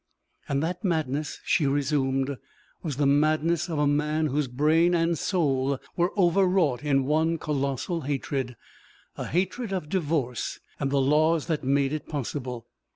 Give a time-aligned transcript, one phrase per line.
[0.49, 2.37] "And that madness," she resumed,
[2.81, 8.01] "was the madness of a man whose brain and soul were overwrought in one colossal
[8.01, 8.55] hatred
[9.15, 12.65] a hatred of divorce and the laws that made it possible.